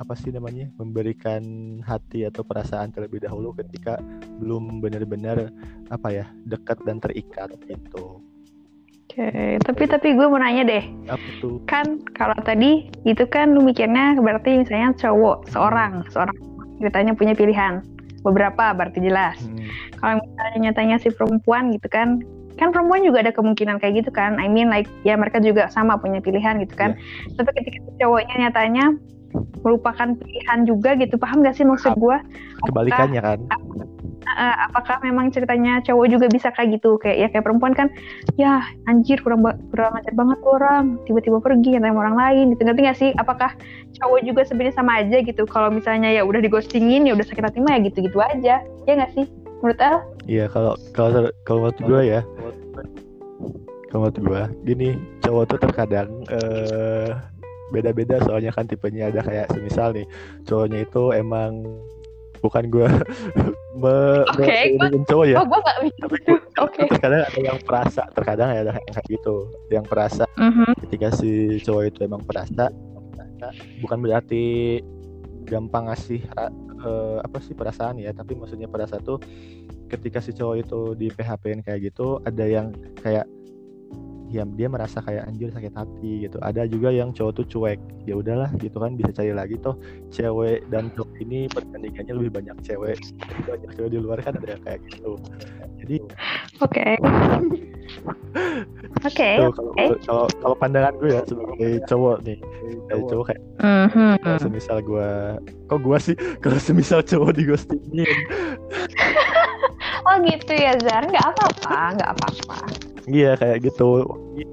apa 0.00 0.16
sih 0.16 0.32
namanya 0.32 0.72
memberikan 0.80 1.44
hati 1.84 2.24
atau 2.24 2.40
perasaan 2.40 2.88
terlebih 2.88 3.20
dahulu 3.20 3.52
ketika 3.52 4.00
belum 4.40 4.80
benar-benar 4.80 5.52
apa 5.92 6.08
ya 6.08 6.26
dekat 6.48 6.80
dan 6.88 7.04
terikat 7.04 7.52
gitu. 7.68 8.24
Oke, 9.10 9.26
okay. 9.26 9.58
tapi 9.66 9.90
tapi 9.90 10.14
gue 10.14 10.22
mau 10.22 10.38
nanya 10.38 10.62
deh. 10.62 10.84
Apa 11.10 11.28
tuh? 11.42 11.58
Kan 11.66 11.98
kalau 12.14 12.38
tadi 12.46 12.86
itu 13.02 13.26
kan 13.26 13.58
lu 13.58 13.66
mikirnya 13.66 14.14
berarti 14.22 14.62
misalnya 14.62 14.94
cowok 15.02 15.50
seorang, 15.50 16.06
seorang 16.14 16.38
ceritanya 16.78 17.18
punya 17.18 17.34
pilihan 17.34 17.82
beberapa 18.22 18.70
berarti 18.70 19.02
jelas. 19.02 19.34
Hmm. 19.42 19.66
Kalau 19.98 20.14
misalnya 20.22 20.58
nyatanya 20.70 20.96
si 21.02 21.10
perempuan 21.10 21.74
gitu 21.74 21.90
kan, 21.90 22.22
kan 22.54 22.70
perempuan 22.70 23.02
juga 23.02 23.26
ada 23.26 23.34
kemungkinan 23.34 23.82
kayak 23.82 24.06
gitu 24.06 24.14
kan. 24.14 24.38
I 24.38 24.46
mean 24.46 24.70
like 24.70 24.86
ya 25.02 25.18
mereka 25.18 25.42
juga 25.42 25.66
sama 25.74 25.98
punya 25.98 26.22
pilihan 26.22 26.62
gitu 26.62 26.78
kan. 26.78 26.94
Yeah. 26.94 27.34
Tapi 27.42 27.50
ketika 27.58 27.78
cowoknya 27.98 28.46
nyatanya 28.46 28.94
merupakan 29.66 30.14
pilihan 30.22 30.70
juga 30.70 30.94
gitu, 30.94 31.18
paham 31.18 31.42
gak 31.42 31.58
sih 31.58 31.66
maksud 31.66 31.98
gue? 31.98 32.16
Kebalikannya 32.70 33.18
kan? 33.18 33.38
Uh, 34.26 34.56
apakah 34.68 35.00
memang 35.00 35.32
ceritanya 35.32 35.80
cowok 35.84 36.06
juga 36.10 36.26
bisa 36.28 36.52
kayak 36.52 36.80
gitu? 36.80 37.00
Kayak 37.00 37.16
ya 37.16 37.28
kayak 37.32 37.44
perempuan 37.46 37.72
kan 37.72 37.88
ya 38.36 38.64
anjir 38.90 39.20
kurang 39.24 39.44
kurang 39.72 39.92
ajar 39.96 40.14
banget 40.14 40.38
orang. 40.44 40.84
Tiba-tiba 41.08 41.38
pergi 41.40 41.76
yang 41.76 41.96
orang 41.96 42.16
lain. 42.16 42.44
Gitu. 42.54 42.62
Ngerti 42.64 42.80
gak 42.84 42.98
sih? 42.98 43.10
Apakah 43.16 43.54
cowok 44.00 44.20
juga 44.26 44.42
sebenarnya 44.46 44.74
sama 44.76 45.00
aja 45.00 45.16
gitu? 45.22 45.42
Kalau 45.48 45.72
misalnya 45.72 46.10
ya 46.12 46.22
udah 46.24 46.40
digostingin 46.42 47.08
ya 47.08 47.12
udah 47.16 47.26
sakit 47.26 47.44
hati 47.44 47.58
mah 47.62 47.78
ya 47.78 47.80
gitu-gitu 47.88 48.18
aja. 48.20 48.54
Ya 48.88 48.92
gak 48.98 49.12
sih? 49.16 49.26
Menurut 49.60 49.78
El? 49.80 49.96
Iya 50.28 50.44
kalau 50.48 50.72
kalau 50.96 51.28
kalau 51.44 51.60
menurut 51.68 51.80
gue 51.80 52.00
ya. 52.18 52.20
Kalau 53.90 54.06
menurut 54.06 54.18
gue 54.22 54.42
gini 54.70 54.88
cowok 55.24 55.44
tuh 55.50 55.58
terkadang 55.58 56.08
uh, 56.30 57.18
beda-beda 57.74 58.22
soalnya 58.24 58.54
kan 58.54 58.64
tipenya. 58.64 59.10
Ada 59.10 59.20
kayak 59.26 59.46
semisal 59.52 59.92
nih 59.92 60.06
cowoknya 60.46 60.86
itu 60.86 61.02
emang 61.12 61.64
bukan 62.40 62.64
gue 62.72 62.88
me, 63.82 63.94
okay, 64.36 64.76
me 64.76 65.04
cowok 65.06 65.26
ya. 65.28 65.36
Oh, 65.40 65.46
gue 65.46 65.60
gak 65.60 65.76
Tapi 66.00 66.16
okay. 66.64 66.84
terkadang 66.90 67.22
ada 67.24 67.40
yang 67.40 67.58
perasa, 67.62 68.02
terkadang 68.12 68.48
ada 68.52 68.72
yang 68.76 68.94
kayak 68.96 69.08
gitu, 69.08 69.36
yang 69.72 69.86
perasa. 69.86 70.24
Mm 70.36 70.52
-hmm. 70.52 70.70
Ketika 70.88 71.08
si 71.16 71.60
cowok 71.64 71.82
itu 71.88 71.98
emang 72.04 72.22
perasa, 72.24 72.68
bukan 73.80 73.98
berarti 74.04 74.78
gampang 75.48 75.88
ngasih 75.88 76.20
uh, 76.36 77.18
apa 77.24 77.38
sih 77.40 77.56
perasaan 77.56 77.98
ya, 78.00 78.12
tapi 78.12 78.36
maksudnya 78.36 78.68
perasa 78.68 79.00
tuh 79.00 79.18
ketika 79.90 80.22
si 80.22 80.30
cowok 80.36 80.56
itu 80.60 80.80
di 80.94 81.08
PHP-in 81.10 81.64
kayak 81.64 81.90
gitu, 81.90 82.20
ada 82.22 82.44
yang 82.46 82.70
kayak 83.00 83.26
ya 84.30 84.46
dia 84.56 84.70
merasa 84.70 85.02
kayak 85.02 85.26
anjir 85.26 85.50
sakit 85.50 85.74
hati 85.74 86.12
gitu. 86.26 86.38
Ada 86.40 86.70
juga 86.70 86.94
yang 86.94 87.10
cowok 87.10 87.42
tuh 87.42 87.46
cuek. 87.50 87.80
Ya 88.08 88.14
udahlah 88.16 88.50
gitu 88.56 88.78
kan 88.78 88.96
bisa 88.96 89.10
cari 89.12 89.34
lagi 89.34 89.58
toh 89.60 89.76
cewek 90.14 90.64
dan 90.72 90.88
cowok 90.94 91.10
ini 91.20 91.50
perbandingannya 91.50 92.14
lebih 92.16 92.32
banyak 92.40 92.56
cewek. 92.64 92.98
Banyak 93.44 93.70
cewek 93.76 93.90
di 93.90 93.98
luar 93.98 94.18
kan 94.22 94.38
ada 94.38 94.56
yang 94.56 94.62
kayak 94.62 94.80
gitu. 94.88 95.18
Jadi 95.82 95.96
oke. 96.62 96.86
Oke 99.00 99.30
kalau 100.04 100.26
kalau 100.28 100.56
pandangan 100.58 100.94
gue 101.00 101.10
ya 101.14 101.22
sebagai 101.24 101.72
cowok 101.88 102.16
nih 102.26 102.38
dari 102.88 103.02
cowok. 103.08 103.24
kayak 103.32 103.42
mm-hmm. 103.62 104.38
semisal 104.40 104.78
gue 104.84 105.10
kok 105.70 105.80
gue 105.80 105.98
sih 105.98 106.16
kalau 106.42 106.58
semisal 106.60 107.00
cowok 107.00 107.32
di 107.36 107.42
ghostingin 107.48 108.18
oh 110.06 110.16
gitu 110.24 110.52
ya 110.52 110.76
Zar 110.84 111.04
nggak 111.06 111.26
apa-apa 111.34 111.78
nggak 111.98 112.10
apa-apa 112.18 112.56
Iya 113.08 113.38
kayak 113.38 113.64
gitu. 113.64 114.04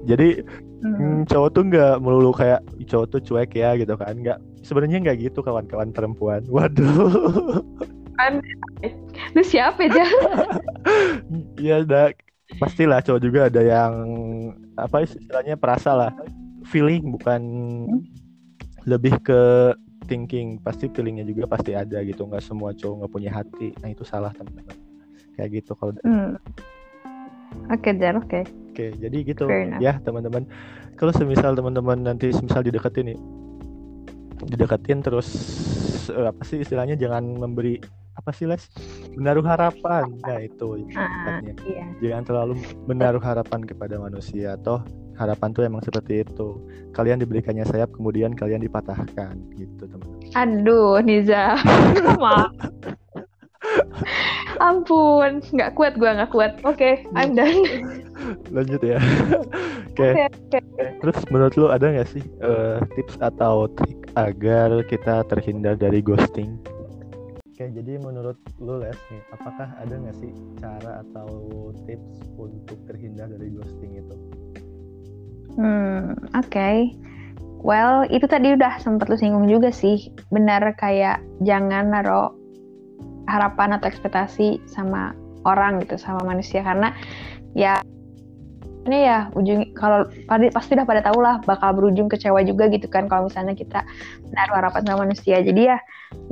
Jadi 0.08 0.44
hmm. 0.84 1.28
cowok 1.28 1.48
tuh 1.52 1.62
nggak 1.68 1.94
melulu 2.00 2.32
kayak 2.32 2.64
cowok 2.88 3.06
tuh 3.12 3.20
cuek 3.24 3.52
ya 3.56 3.76
gitu 3.76 3.94
kan? 3.98 4.14
Nggak. 4.16 4.38
Sebenarnya 4.64 4.98
nggak 5.04 5.18
gitu 5.28 5.40
kawan-kawan 5.44 5.92
perempuan. 5.92 6.44
Waduh. 6.54 7.60
Kan, 8.18 8.42
lu 9.36 9.42
siapa 9.46 9.86
aja? 9.86 10.02
Iya, 11.54 11.86
ada 11.86 12.10
pastilah 12.58 12.98
cowok 13.04 13.20
juga 13.22 13.40
ada 13.46 13.62
yang 13.62 13.92
apa 14.74 15.06
istilahnya 15.06 15.54
perasa 15.54 15.94
lah, 15.94 16.12
feeling 16.66 17.14
bukan 17.14 17.42
hmm. 17.86 18.00
lebih 18.90 19.14
ke 19.22 19.74
thinking 20.08 20.56
pasti 20.64 20.88
feelingnya 20.88 21.28
juga 21.28 21.44
pasti 21.44 21.76
ada 21.76 22.00
gitu 22.00 22.24
nggak 22.24 22.40
semua 22.40 22.72
cowok 22.72 23.04
nggak 23.04 23.12
punya 23.12 23.30
hati 23.30 23.76
nah 23.84 23.92
itu 23.92 24.02
salah 24.02 24.32
teman-teman 24.32 24.74
kayak 25.36 25.60
gitu 25.60 25.76
kalau 25.76 25.92
hmm. 26.00 26.40
Oke, 27.68 27.92
okay, 27.92 28.10
oke. 28.12 28.26
Okay. 28.26 28.42
Oke, 28.70 28.86
jadi 29.02 29.16
gitu. 29.26 29.44
Ya 29.82 29.98
teman-teman. 30.06 30.46
Kalau 30.94 31.10
semisal 31.14 31.54
teman-teman 31.54 32.02
nanti 32.02 32.30
semisal 32.30 32.62
dideketin 32.62 33.14
nih, 33.14 33.18
dideketin 34.50 35.02
terus 35.02 35.28
uh, 36.10 36.30
apa 36.30 36.42
sih 36.46 36.62
istilahnya? 36.62 36.94
Jangan 36.94 37.38
memberi 37.38 37.78
apa 38.14 38.30
sih 38.34 38.46
les? 38.46 38.70
Menaruh 39.14 39.46
harapan. 39.46 40.14
Nah 40.22 40.38
itu 40.42 40.86
uh, 40.94 41.42
iya. 41.66 41.86
jangan 42.02 42.22
terlalu 42.26 42.54
menaruh 42.86 43.22
harapan 43.22 43.62
kepada 43.66 43.98
manusia. 43.98 44.58
Toh 44.62 44.82
harapan 45.18 45.50
tuh 45.50 45.66
emang 45.66 45.82
seperti 45.82 46.22
itu. 46.22 46.62
Kalian 46.94 47.18
diberikannya 47.18 47.66
sayap 47.66 47.90
kemudian 47.94 48.34
kalian 48.34 48.62
dipatahkan. 48.62 49.38
Gitu 49.58 49.86
teman 49.86 50.08
aduh 50.36 51.00
Niza 51.00 51.56
maaf 52.20 52.52
Ampun, 54.58 55.40
nggak 55.54 55.74
kuat 55.78 55.94
gue 55.94 56.10
nggak 56.10 56.30
kuat. 56.34 56.58
Oke, 56.66 56.76
okay, 56.76 56.94
I'm 57.14 57.34
done. 57.38 57.62
Lanjut 58.54 58.82
ya. 58.82 58.98
Oke. 59.94 59.98
Okay. 59.98 60.12
Okay, 60.50 60.60
okay. 60.74 60.90
Terus 61.02 61.18
menurut 61.30 61.54
lu 61.54 61.66
ada 61.70 61.86
nggak 61.90 62.08
sih 62.10 62.24
uh, 62.42 62.82
tips 62.98 63.18
atau 63.22 63.70
trik 63.78 64.10
agar 64.18 64.82
kita 64.86 65.26
terhindar 65.30 65.78
dari 65.78 66.02
ghosting? 66.02 66.58
Oke, 66.66 67.66
okay, 67.66 67.68
jadi 67.74 67.98
menurut 67.98 68.38
lu 68.62 68.78
Les 68.78 68.98
nih, 69.10 69.22
apakah 69.34 69.74
ada 69.82 69.94
nggak 69.94 70.16
sih 70.22 70.30
cara 70.62 71.02
atau 71.06 71.30
tips 71.86 72.22
untuk 72.38 72.78
terhindar 72.86 73.26
dari 73.30 73.50
ghosting 73.50 73.98
itu? 73.98 74.14
Hmm, 75.58 76.14
oke. 76.38 76.50
Okay. 76.50 76.94
Well, 77.58 78.06
itu 78.06 78.30
tadi 78.30 78.54
udah 78.54 78.78
sempat 78.78 79.10
lu 79.10 79.18
singgung 79.18 79.50
juga 79.50 79.74
sih. 79.74 80.14
Benar 80.30 80.78
kayak 80.78 81.18
jangan 81.42 81.90
naruh 81.90 82.37
harapan 83.28 83.76
atau 83.76 83.86
ekspektasi 83.92 84.64
sama 84.64 85.12
orang 85.44 85.84
gitu 85.84 86.00
sama 86.00 86.24
manusia. 86.24 86.64
Karena 86.64 86.96
ya 87.52 87.78
ini 88.88 89.04
ya 89.04 89.28
ujung 89.36 89.68
kalau 89.76 90.08
pasti 90.56 90.72
udah 90.72 90.88
pada 90.88 91.04
tahu 91.04 91.20
lah 91.20 91.44
bakal 91.44 91.76
berujung 91.76 92.08
kecewa 92.08 92.40
juga 92.40 92.72
gitu 92.72 92.88
kan 92.88 93.04
kalau 93.04 93.28
misalnya 93.28 93.52
kita 93.52 93.84
menaruh 94.32 94.56
harapan 94.64 94.82
sama 94.88 94.98
manusia. 95.04 95.44
Jadi 95.44 95.68
ya 95.68 95.78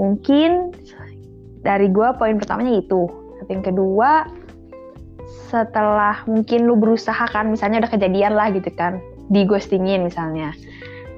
mungkin 0.00 0.72
dari 1.60 1.92
gue 1.92 2.08
poin 2.16 2.40
pertamanya 2.40 2.80
itu. 2.80 3.04
Tapi 3.42 3.50
yang 3.52 3.64
kedua 3.64 4.24
setelah 5.52 6.22
mungkin 6.24 6.64
lu 6.64 6.78
berusaha 6.78 7.28
kan 7.28 7.52
misalnya 7.52 7.84
udah 7.84 7.92
kejadian 7.92 8.32
lah 8.34 8.48
gitu 8.54 8.72
kan 8.72 8.98
di 9.28 9.44
ghostingin 9.44 10.08
misalnya. 10.08 10.56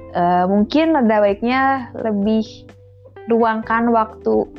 Uh, 0.09 0.49
mungkin 0.49 0.97
ada 0.97 1.21
baiknya 1.21 1.93
lebih 1.93 2.65
luangkan 3.29 3.93
waktu 3.93 4.49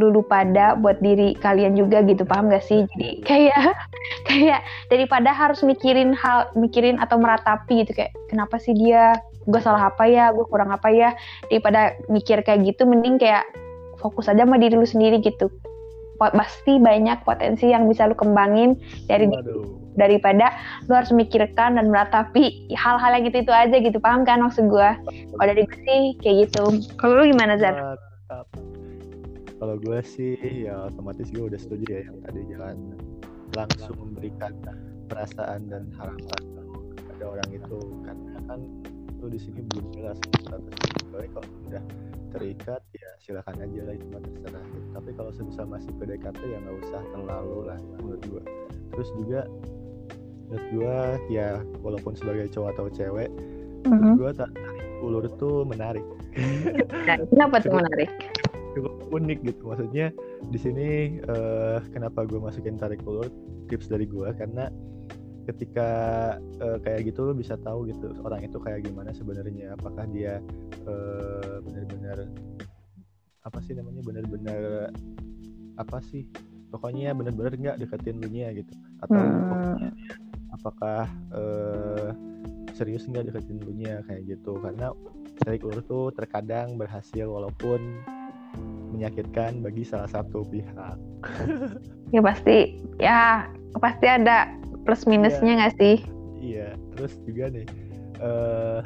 dulu 0.00 0.24
pada 0.24 0.72
buat 0.80 0.96
diri 1.04 1.36
kalian 1.36 1.76
juga 1.76 2.00
gitu 2.02 2.24
paham 2.24 2.48
gak 2.48 2.64
sih? 2.64 2.88
Jadi 2.96 3.20
kayak 3.22 3.76
kayak 4.28 4.64
daripada 4.88 5.30
harus 5.30 5.60
mikirin 5.60 6.16
hal 6.16 6.48
mikirin 6.56 6.96
atau 6.96 7.20
meratapi 7.20 7.84
gitu 7.84 7.92
kayak 7.92 8.16
kenapa 8.32 8.56
sih 8.56 8.72
dia? 8.72 9.20
Gue 9.44 9.60
salah 9.60 9.92
apa 9.92 10.08
ya? 10.08 10.32
Gue 10.32 10.48
kurang 10.48 10.72
apa 10.72 10.88
ya? 10.88 11.12
Daripada 11.52 11.94
mikir 12.08 12.40
kayak 12.40 12.64
gitu 12.64 12.88
mending 12.88 13.20
kayak 13.20 13.44
fokus 14.00 14.32
aja 14.32 14.48
sama 14.48 14.56
diri 14.56 14.74
lu 14.74 14.88
sendiri 14.88 15.20
gitu. 15.20 15.52
Pasti 16.16 16.76
banyak 16.80 17.24
potensi 17.24 17.68
yang 17.72 17.88
bisa 17.88 18.08
lu 18.08 18.16
kembangin 18.16 18.76
dari 19.08 19.28
Waduh. 19.28 19.64
daripada 19.96 20.52
lu 20.84 20.92
harus 20.96 21.12
memikirkan 21.12 21.80
dan 21.80 21.88
meratapi 21.88 22.72
hal-hal 22.76 23.10
yang 23.16 23.24
gitu 23.28 23.44
itu 23.44 23.52
aja 23.52 23.76
gitu 23.80 23.96
paham 23.96 24.28
kan 24.28 24.44
maksud 24.44 24.68
gue 24.68 24.90
kalau 25.08 25.48
dari 25.48 25.64
gue 25.64 25.78
sih 25.84 26.02
kayak 26.20 26.36
gitu. 26.48 26.84
Kalau 27.00 27.24
lu 27.24 27.32
gimana 27.32 27.56
Zar? 27.56 27.96
Kalau 29.60 29.76
gue 29.76 30.00
sih 30.00 30.40
ya 30.64 30.88
otomatis 30.88 31.28
gue 31.28 31.44
udah 31.44 31.60
setuju 31.60 31.84
ya 31.84 32.00
yang 32.08 32.16
tadi 32.24 32.40
jangan 32.48 32.76
langsung 33.52 33.92
memberikan 34.00 34.56
perasaan 35.12 35.68
dan 35.68 35.84
harapan 36.00 36.40
kepada 36.96 37.24
orang 37.28 37.50
itu. 37.52 37.78
Karena 38.00 38.40
kan 38.48 38.60
lu 39.20 39.28
di 39.28 39.36
sini 39.36 39.60
belum 39.68 39.92
jelas 39.92 40.16
status 40.40 40.74
kalau 41.12 41.52
udah 41.68 41.84
terikat 42.32 42.80
ya 42.96 43.10
silakan 43.20 43.60
aja 43.60 43.80
lah 43.84 43.94
itu 44.00 44.06
mah 44.08 44.24
terserah. 44.24 44.64
Tapi 44.96 45.10
kalau 45.12 45.30
sebisa 45.36 45.68
masih 45.68 45.92
PDKT 46.00 46.40
ya 46.40 46.56
nggak 46.64 46.76
usah 46.80 47.02
terlalu 47.12 47.58
lah 47.68 47.78
menurut 48.00 48.22
gua. 48.32 48.42
Terus 48.96 49.08
juga 49.12 49.40
menurut 50.48 50.66
gua 50.72 50.96
ya 51.28 51.60
walaupun 51.84 52.16
sebagai 52.16 52.48
cowok 52.48 52.80
atau 52.80 52.88
cewek 52.96 53.28
mm-hmm. 53.28 53.92
menurut 53.92 54.16
gua 54.16 54.30
tarik 54.32 54.56
ulur 55.04 55.24
tuh 55.36 55.68
menarik. 55.68 56.06
Nah, 57.04 57.20
kenapa 57.28 57.60
tuh 57.60 57.76
menarik 57.76 58.08
cukup 58.74 58.94
unik 59.10 59.38
gitu. 59.42 59.62
Maksudnya 59.70 60.14
di 60.48 60.58
sini 60.58 60.88
uh, 61.26 61.82
kenapa 61.90 62.24
gue 62.24 62.38
masukin 62.38 62.78
tarik 62.78 63.02
ulur 63.04 63.26
tips 63.68 63.90
dari 63.90 64.06
gue 64.06 64.28
karena 64.34 64.70
ketika 65.48 65.90
uh, 66.62 66.78
kayak 66.84 67.10
gitu 67.10 67.26
lo 67.26 67.32
bisa 67.34 67.58
tahu 67.58 67.90
gitu 67.90 68.14
orang 68.22 68.46
itu 68.46 68.58
kayak 68.62 68.86
gimana 68.86 69.10
sebenarnya. 69.10 69.74
Apakah 69.74 70.06
dia 70.10 70.38
uh, 70.86 71.58
benar-benar 71.64 72.30
apa 73.40 73.58
sih 73.64 73.72
namanya 73.72 74.04
benar-benar 74.04 74.92
apa 75.80 75.98
sih 76.12 76.28
pokoknya 76.68 77.16
benar-benar 77.16 77.56
nggak 77.56 77.78
deketin 77.82 78.20
lu 78.22 78.28
nya 78.30 78.54
gitu. 78.54 78.72
Atau 79.02 79.18
hmm. 79.18 79.90
apakah 80.54 81.08
uh, 81.34 82.08
serius 82.76 83.08
nggak 83.10 83.32
deketin 83.32 83.58
lu 83.64 83.72
nya 83.74 84.04
kayak 84.06 84.38
gitu. 84.38 84.54
Karena 84.60 84.94
tarik 85.40 85.64
ulur 85.64 85.82
tuh 85.82 86.06
terkadang 86.12 86.76
berhasil 86.76 87.24
walaupun 87.24 88.04
menyakitkan 88.90 89.62
bagi 89.62 89.86
salah 89.86 90.10
satu 90.10 90.44
pihak 90.46 90.96
ya 92.14 92.20
pasti 92.20 92.82
ya 92.98 93.46
pasti 93.78 94.06
ada 94.10 94.50
plus 94.82 95.06
minusnya 95.06 95.54
iya. 95.54 95.58
nggak 95.58 95.72
yeah. 95.72 95.80
sih 95.80 95.96
iya 96.40 96.68
terus 96.96 97.12
juga 97.24 97.44
nih 97.54 97.66
uh, 98.20 98.80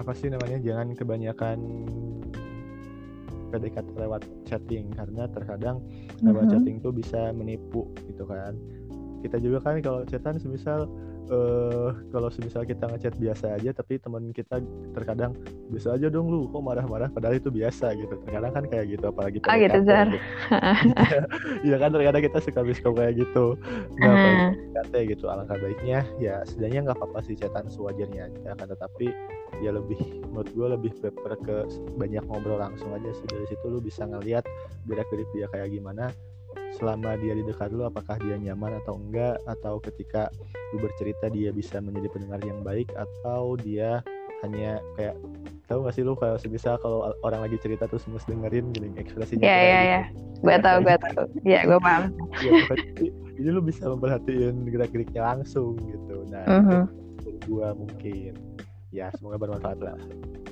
apa 0.00 0.12
sih 0.16 0.28
namanya 0.32 0.58
jangan 0.58 0.96
kebanyakan 0.96 1.58
PDKT 3.54 3.88
lewat 3.94 4.26
chatting 4.50 4.90
karena 4.98 5.30
terkadang 5.30 5.78
lewat 6.26 6.50
mm 6.50 6.50
-hmm. 6.50 6.52
chatting 6.58 6.76
tuh 6.82 6.90
bisa 6.90 7.30
menipu 7.30 7.86
gitu 8.10 8.26
kan 8.26 8.58
kita 9.22 9.40
juga 9.40 9.62
kan 9.62 9.80
kalau 9.80 10.02
chatan 10.04 10.36
semisal 10.36 10.90
uh, 11.30 11.90
kalau 12.12 12.28
semisal 12.28 12.64
kita 12.64 12.88
ngechat 12.88 13.14
biasa 13.16 13.56
aja 13.56 13.70
tapi 13.72 13.96
teman 14.00 14.32
kita 14.34 14.60
terkadang 14.92 15.32
bisa 15.70 15.96
aja 15.96 16.08
dong 16.12 16.28
lu. 16.28 16.48
Kok 16.50 16.62
marah-marah? 16.64 17.08
Padahal 17.12 17.38
itu 17.38 17.48
biasa 17.48 17.96
gitu. 17.96 18.14
Terkadang 18.26 18.52
kan 18.52 18.64
kayak 18.68 18.96
gitu 18.96 19.04
apalagi 19.08 19.38
oh 19.44 19.56
gitu 19.56 19.78
Zar. 19.86 20.08
iya 21.66 21.76
kan 21.80 21.90
terkadang 21.92 22.22
kita 22.24 22.38
suka 22.40 22.60
bisa 22.64 22.88
kayak 22.90 23.14
gitu. 23.20 23.56
Nggak 24.00 24.92
uh. 24.92 25.04
gitu 25.04 25.24
alangkah 25.30 25.58
baiknya 25.58 26.04
ya 26.20 26.42
setidaknya 26.44 26.90
nggak 26.90 26.98
apa-apa 27.00 27.20
sih 27.24 27.34
chatan 27.38 27.66
sewajarnya 27.70 28.28
aja 28.28 28.52
kan. 28.56 28.66
Tetapi 28.68 29.06
ya 29.62 29.70
lebih 29.70 30.00
menurut 30.28 30.50
gue 30.50 30.66
lebih 30.66 30.92
prefer 30.98 31.38
ke 31.40 31.56
banyak 31.96 32.24
ngobrol 32.28 32.60
langsung 32.60 32.90
aja 32.92 33.10
sih. 33.14 33.26
Dari 33.28 33.46
situ 33.48 33.64
lu 33.68 33.80
bisa 33.80 34.04
ngeliat 34.04 34.44
gerak 34.88 35.08
gerik 35.12 35.28
dia 35.32 35.46
kayak 35.52 35.72
gimana 35.72 36.12
selama 36.78 37.14
dia 37.22 37.38
di 37.38 37.44
dekat 37.46 37.70
lu 37.70 37.86
apakah 37.86 38.18
dia 38.22 38.34
nyaman 38.34 38.78
atau 38.82 38.98
enggak 38.98 39.38
atau 39.46 39.78
ketika 39.78 40.30
lu 40.74 40.82
bercerita 40.82 41.30
dia 41.30 41.54
bisa 41.54 41.78
menjadi 41.78 42.10
pendengar 42.10 42.40
yang 42.42 42.60
baik 42.66 42.90
atau 42.98 43.54
dia 43.58 44.02
hanya 44.42 44.82
kayak 44.98 45.16
tahu 45.64 45.88
gak 45.88 45.94
sih 45.96 46.04
lu 46.04 46.12
kalau 46.18 46.36
sebisa 46.36 46.76
kalau 46.82 47.14
orang 47.24 47.48
lagi 47.48 47.56
cerita 47.56 47.88
terus 47.88 48.04
mus 48.10 48.26
dengerin 48.28 48.68
gini 48.76 48.92
ekspresinya 49.00 49.40
Iya 49.40 49.56
iya 49.56 49.80
iya. 49.80 50.00
Gue 50.44 50.56
tahu 50.60 50.84
gue 50.84 50.96
tahu. 51.00 51.24
Iya 51.48 51.60
gue 51.64 51.78
paham. 51.80 52.12
ya, 52.44 52.52
jadi 53.40 53.48
lu 53.48 53.64
bisa 53.64 53.88
memperhatiin 53.88 54.68
gerak-geriknya 54.68 55.22
langsung 55.24 55.80
gitu. 55.88 56.28
Nah, 56.28 56.44
uh 56.44 56.60
-huh. 56.60 56.84
itu 57.16 57.30
gue 57.48 57.68
mungkin 57.80 58.32
ya 58.92 59.08
semoga 59.16 59.40
bermanfaat 59.40 59.80
lah. 59.80 59.96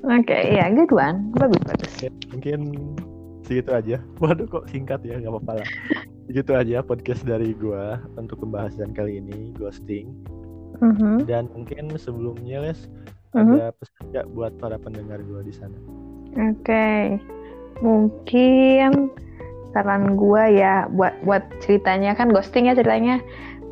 Oke, 0.03 0.33
okay, 0.33 0.57
iya 0.57 0.73
good 0.73 0.89
one. 0.89 1.29
Bagus 1.37 1.61
bagus. 1.69 1.93
mungkin 2.33 2.59
segitu 3.45 3.71
aja. 3.77 3.97
Waduh 4.25 4.49
kok 4.49 4.65
singkat 4.73 5.05
ya, 5.05 5.21
nggak 5.21 5.29
apa-apa 5.29 5.61
lah 5.61 5.69
gitu 6.33 6.57
aja 6.57 6.81
podcast 6.81 7.23
dari 7.29 7.53
gue 7.53 7.85
untuk 8.17 8.41
pembahasan 8.41 8.97
kali 8.97 9.21
ini 9.21 9.53
ghosting 9.55 10.11
mm-hmm. 10.81 11.29
dan 11.29 11.47
mungkin 11.53 11.93
sebelumnya 12.01 12.65
les 12.65 12.89
mm-hmm. 13.37 13.61
ada 13.61 13.77
pesan 13.77 14.05
gak 14.17 14.27
buat 14.33 14.57
para 14.57 14.81
pendengar 14.81 15.21
gue 15.21 15.41
di 15.45 15.55
sana 15.55 15.77
oke 16.41 16.65
okay. 16.65 17.21
mungkin 17.85 19.13
saran 19.77 20.17
gue 20.17 20.45
ya 20.57 20.89
buat 20.93 21.17
buat 21.25 21.45
ceritanya 21.61 22.17
kan 22.17 22.33
ghosting 22.33 22.69
ya 22.69 22.77
ceritanya 22.77 23.21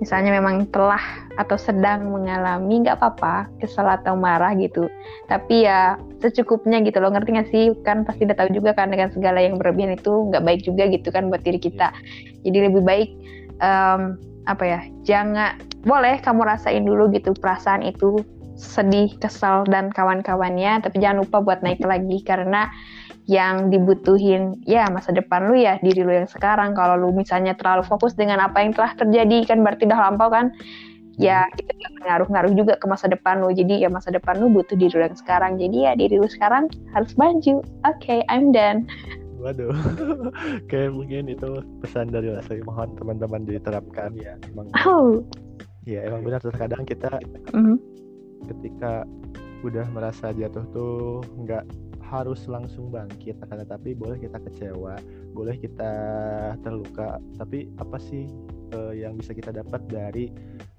misalnya 0.01 0.33
memang 0.33 0.65
telah 0.73 1.01
atau 1.37 1.61
sedang 1.61 2.09
mengalami 2.09 2.85
nggak 2.85 2.97
apa-apa 2.97 3.53
kesal 3.61 3.85
atau 3.85 4.17
marah 4.17 4.57
gitu 4.57 4.89
tapi 5.29 5.69
ya 5.69 6.01
secukupnya 6.21 6.81
gitu 6.85 7.01
loh. 7.01 7.11
Ngerti 7.11 7.31
gak 7.33 7.49
sih? 7.51 7.65
Kan 7.83 8.05
pasti 8.05 8.29
udah 8.29 8.37
tahu 8.37 8.53
juga 8.53 8.77
kan 8.77 8.93
dengan 8.93 9.09
segala 9.11 9.41
yang 9.41 9.57
berlebihan 9.57 9.97
itu 9.97 10.29
nggak 10.31 10.45
baik 10.45 10.61
juga 10.63 10.87
gitu 10.93 11.09
kan 11.11 11.33
buat 11.33 11.43
diri 11.43 11.59
kita. 11.59 11.81
Iya. 11.81 11.93
jadi 12.45 12.59
lebih 12.71 12.83
baik 12.85 13.11
um, 13.61 14.17
apa 14.49 14.65
ya 14.65 14.81
jangan 15.05 15.61
boleh 15.85 16.21
kamu 16.21 16.45
rasain 16.45 16.85
dulu 16.85 17.13
gitu 17.13 17.37
perasaan 17.37 17.85
itu 17.85 18.25
sedih 18.57 19.17
kesal 19.17 19.65
dan 19.69 19.89
kawan-kawannya 19.89 20.85
tapi 20.85 21.01
jangan 21.01 21.25
lupa 21.25 21.41
buat 21.41 21.65
naik 21.65 21.81
lagi 21.81 22.21
karena 22.21 22.69
yang 23.31 23.71
dibutuhin 23.71 24.59
ya 24.67 24.91
masa 24.91 25.15
depan 25.15 25.47
lu 25.47 25.55
ya 25.55 25.79
diri 25.79 26.03
lu 26.03 26.11
yang 26.11 26.27
sekarang. 26.27 26.75
Kalau 26.75 26.99
lu 26.99 27.15
misalnya 27.15 27.55
terlalu 27.55 27.87
fokus 27.87 28.19
dengan 28.19 28.43
apa 28.43 28.59
yang 28.59 28.75
telah 28.75 28.93
terjadi 28.99 29.55
kan 29.55 29.63
berarti 29.63 29.87
udah 29.87 30.01
lampau 30.11 30.29
kan 30.35 30.51
ya 31.21 31.45
hmm. 31.45 31.61
itu 31.61 31.73
ngaruh-ngaruh 32.01 32.53
juga 32.57 32.75
ke 32.81 32.87
masa 32.89 33.07
depan 33.07 33.45
lu 33.45 33.53
jadi 33.53 33.87
ya 33.87 33.89
masa 33.93 34.09
depan 34.09 34.41
lu 34.41 34.49
butuh 34.49 34.75
diri 34.75 34.97
lu 34.97 35.05
yang 35.05 35.19
sekarang 35.19 35.61
jadi 35.61 35.77
ya 35.77 35.93
diri 35.95 36.17
lu 36.17 36.29
sekarang 36.29 36.73
harus 36.97 37.13
maju 37.21 37.61
oke 37.61 38.01
okay, 38.01 38.25
I'm 38.33 38.51
done 38.51 38.89
Waduh, 39.41 39.73
kayak 40.71 40.93
mungkin 40.93 41.33
itu 41.33 41.65
pesan 41.81 42.13
dari 42.13 42.29
saya 42.45 42.61
mohon 42.61 42.93
teman-teman 43.01 43.49
diterapkan 43.49 44.13
ya. 44.13 44.37
Emang, 44.53 44.69
oh. 44.85 45.25
ya 45.89 46.05
emang 46.05 46.29
benar 46.29 46.45
terkadang 46.45 46.85
kita 46.85 47.09
mm 47.57 47.57
-hmm. 47.57 47.77
ketika 48.53 49.09
udah 49.65 49.89
merasa 49.97 50.37
jatuh 50.37 50.65
tuh 50.77 51.25
nggak 51.41 51.65
harus 52.11 52.51
langsung 52.51 52.91
bangkit 52.91 53.39
akan 53.39 53.63
tetapi 53.63 53.95
boleh 53.95 54.19
kita 54.19 54.43
kecewa 54.43 54.99
boleh 55.31 55.57
kita 55.57 55.93
terluka. 56.61 57.23
Tapi 57.39 57.71
apa 57.79 57.97
sih 58.03 58.27
uh, 58.75 58.93
yang 58.93 59.15
bisa 59.17 59.33
kita 59.33 59.55
dapat 59.55 59.87
dari 59.87 60.31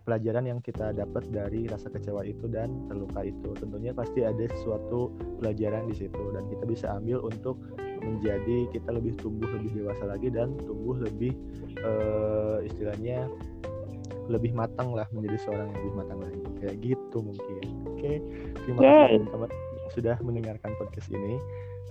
pelajaran 0.01 0.49
yang 0.49 0.59
kita 0.59 0.91
dapat 0.91 1.29
dari 1.29 1.69
rasa 1.69 1.87
kecewa 1.87 2.27
itu 2.27 2.45
dan 2.51 2.85
terluka 2.91 3.23
itu? 3.23 3.55
Tentunya 3.55 3.95
pasti 3.95 4.27
ada 4.27 4.43
sesuatu 4.51 5.13
pelajaran 5.39 5.87
di 5.87 5.95
situ 5.95 6.23
dan 6.35 6.43
kita 6.51 6.63
bisa 6.67 6.85
ambil 6.99 7.23
untuk 7.23 7.57
menjadi 8.01 8.65
kita 8.73 8.89
lebih 8.97 9.13
tumbuh 9.21 9.47
lebih 9.49 9.71
dewasa 9.77 10.09
lagi 10.09 10.33
dan 10.33 10.57
tumbuh 10.65 10.97
lebih 10.97 11.37
uh, 11.85 12.59
istilahnya 12.65 13.29
lebih 14.29 14.55
matang 14.55 14.95
lah 14.95 15.05
menjadi 15.11 15.37
seorang 15.43 15.69
yang 15.71 15.77
lebih 15.79 15.93
matang 15.95 16.19
lagi. 16.19 16.41
Kayak 16.61 16.75
gitu 16.83 17.17
mungkin. 17.23 17.65
Oke 17.87 17.97
okay. 17.97 18.15
terima 18.65 18.79
kasih 18.83 19.25
teman-teman 19.25 19.70
sudah 19.93 20.15
mendengarkan 20.23 20.71
podcast 20.79 21.11
ini. 21.11 21.37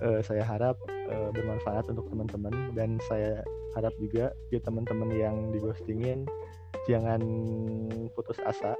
Uh, 0.01 0.17
saya 0.25 0.41
harap 0.41 0.81
uh, 0.89 1.29
bermanfaat 1.29 1.85
untuk 1.93 2.09
teman-teman 2.09 2.73
dan 2.73 2.97
saya 3.05 3.45
harap 3.77 3.93
juga 4.01 4.33
ya 4.49 4.57
teman-teman 4.65 5.13
yang 5.13 5.53
digostingin 5.53 6.25
jangan 6.89 7.21
putus 8.17 8.41
asa. 8.41 8.73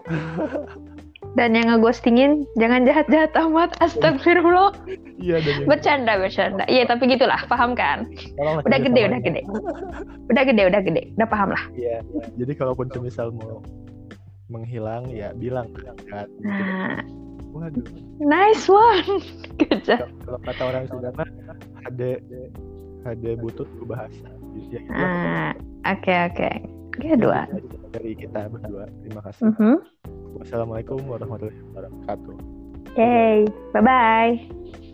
dan 1.37 1.53
yang 1.53 1.69
ngeghostingin 1.69 2.49
jangan 2.57 2.83
jahat-jahat 2.87 3.31
amat. 3.37 3.77
Astagfirullah. 3.83 4.73
Iya, 5.21 5.37
dan 5.45 5.69
bercanda 5.69 6.17
bercanda. 6.17 6.63
Iya, 6.65 6.89
tapi 6.89 7.05
gitulah, 7.11 7.45
paham 7.45 7.77
kan? 7.77 8.09
udah 8.41 8.79
gede, 8.81 9.01
udah 9.05 9.21
gede. 9.21 9.41
udah 10.33 10.43
gede, 10.43 10.63
udah 10.73 10.81
gede. 10.81 11.01
Udah 11.21 11.27
paham 11.29 11.49
lah. 11.53 11.63
Iya, 11.77 12.01
ya. 12.01 12.21
jadi 12.41 12.53
kalaupun 12.57 12.89
semisal 12.89 13.29
mau 13.29 13.61
menghilang 14.51 15.07
ya 15.13 15.31
bilang 15.31 15.71
kan. 16.11 16.27
Nah, 16.43 16.99
Waduh. 17.51 17.85
Nice 18.23 18.65
one. 18.71 19.21
Good 19.59 19.83
Kalau 19.85 20.39
kata 20.47 20.61
orang 20.63 20.85
Sunda 20.87 21.11
mah 21.13 21.27
ada 21.85 22.09
ada 23.05 23.31
butut 23.37 23.67
bahasa. 23.85 24.27
Ya, 24.71 24.79
gitu. 24.79 24.91
Ah, 24.91 25.51
oke 25.87 26.13
oke. 26.31 26.49
Kedua. 26.99 27.47
Dari 27.95 28.13
kita 28.15 28.51
berdua. 28.51 28.87
Terima 29.03 29.21
kasih. 29.23 29.51
Mm 29.51 29.53
-hmm. 29.55 29.75
Wassalamualaikum 30.41 30.99
warahmatullahi 31.07 31.59
wabarakatuh. 31.71 32.35
Oke, 32.91 32.99
okay. 32.99 33.35
bye 33.71 33.83
bye. 33.83 34.90